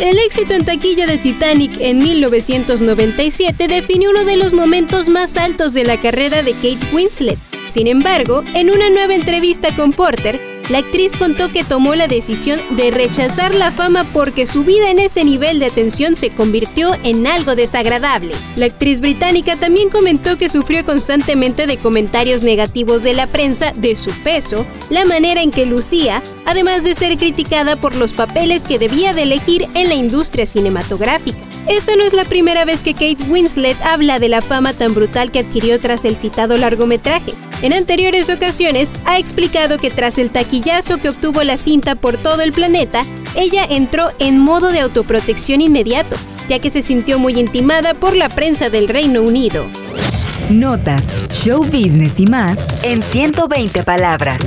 El 0.00 0.18
éxito 0.18 0.52
en 0.52 0.64
taquilla 0.64 1.06
de 1.06 1.16
Titanic 1.16 1.72
en 1.80 2.00
1997 2.00 3.66
definió 3.66 4.10
uno 4.10 4.24
de 4.24 4.36
los 4.36 4.52
momentos 4.52 5.08
más 5.08 5.36
altos 5.36 5.72
de 5.72 5.84
la 5.84 5.98
carrera 5.98 6.42
de 6.42 6.52
Kate 6.52 6.78
Winslet. 6.92 7.38
Sin 7.68 7.86
embargo, 7.86 8.44
en 8.54 8.70
una 8.70 8.90
nueva 8.90 9.14
entrevista 9.14 9.74
con 9.74 9.92
Porter, 9.92 10.55
la 10.68 10.78
actriz 10.78 11.16
contó 11.16 11.52
que 11.52 11.62
tomó 11.62 11.94
la 11.94 12.08
decisión 12.08 12.60
de 12.70 12.90
rechazar 12.90 13.54
la 13.54 13.70
fama 13.70 14.04
porque 14.12 14.46
su 14.46 14.64
vida 14.64 14.90
en 14.90 14.98
ese 14.98 15.24
nivel 15.24 15.60
de 15.60 15.66
atención 15.66 16.16
se 16.16 16.30
convirtió 16.30 16.92
en 17.04 17.26
algo 17.26 17.54
desagradable. 17.54 18.34
La 18.56 18.66
actriz 18.66 19.00
británica 19.00 19.56
también 19.56 19.90
comentó 19.90 20.36
que 20.36 20.48
sufrió 20.48 20.84
constantemente 20.84 21.66
de 21.66 21.78
comentarios 21.78 22.42
negativos 22.42 23.02
de 23.02 23.14
la 23.14 23.26
prensa 23.26 23.72
de 23.76 23.94
su 23.94 24.10
peso, 24.22 24.66
la 24.90 25.04
manera 25.04 25.40
en 25.40 25.52
que 25.52 25.66
lucía, 25.66 26.22
además 26.44 26.82
de 26.82 26.94
ser 26.94 27.16
criticada 27.16 27.76
por 27.76 27.94
los 27.94 28.12
papeles 28.12 28.64
que 28.64 28.78
debía 28.78 29.12
de 29.12 29.22
elegir 29.22 29.66
en 29.74 29.88
la 29.88 29.94
industria 29.94 30.46
cinematográfica. 30.46 31.55
Esta 31.68 31.96
no 31.96 32.04
es 32.04 32.12
la 32.12 32.24
primera 32.24 32.64
vez 32.64 32.82
que 32.82 32.94
Kate 32.94 33.24
Winslet 33.28 33.76
habla 33.82 34.18
de 34.18 34.28
la 34.28 34.40
fama 34.40 34.72
tan 34.72 34.94
brutal 34.94 35.32
que 35.32 35.40
adquirió 35.40 35.80
tras 35.80 36.04
el 36.04 36.16
citado 36.16 36.56
largometraje. 36.56 37.32
En 37.62 37.72
anteriores 37.72 38.30
ocasiones 38.30 38.92
ha 39.04 39.18
explicado 39.18 39.78
que 39.78 39.90
tras 39.90 40.18
el 40.18 40.30
taquillazo 40.30 40.98
que 40.98 41.08
obtuvo 41.08 41.42
la 41.42 41.56
cinta 41.56 41.96
por 41.96 42.18
todo 42.18 42.42
el 42.42 42.52
planeta, 42.52 43.02
ella 43.34 43.66
entró 43.68 44.10
en 44.20 44.38
modo 44.38 44.70
de 44.70 44.80
autoprotección 44.80 45.60
inmediato, 45.60 46.16
ya 46.48 46.60
que 46.60 46.70
se 46.70 46.82
sintió 46.82 47.18
muy 47.18 47.38
intimada 47.38 47.94
por 47.94 48.14
la 48.14 48.28
prensa 48.28 48.70
del 48.70 48.88
Reino 48.88 49.22
Unido. 49.22 49.66
Notas, 50.50 51.02
show 51.32 51.64
business 51.64 52.12
y 52.18 52.26
más 52.26 52.58
en 52.84 53.02
120 53.02 53.82
palabras. 53.82 54.38